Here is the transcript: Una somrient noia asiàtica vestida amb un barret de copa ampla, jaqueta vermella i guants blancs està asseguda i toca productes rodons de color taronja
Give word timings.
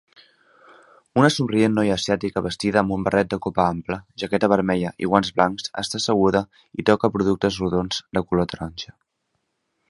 Una 1.19 1.27
somrient 1.33 1.75
noia 1.79 1.97
asiàtica 1.99 2.41
vestida 2.45 2.81
amb 2.81 2.95
un 2.95 3.03
barret 3.07 3.29
de 3.33 3.39
copa 3.47 3.65
ampla, 3.73 3.99
jaqueta 4.23 4.49
vermella 4.55 4.95
i 5.05 5.11
guants 5.13 5.31
blancs 5.37 5.69
està 5.85 6.01
asseguda 6.03 6.43
i 6.81 6.87
toca 6.93 7.13
productes 7.19 7.61
rodons 7.67 8.01
de 8.19 8.25
color 8.33 8.51
taronja 8.55 8.99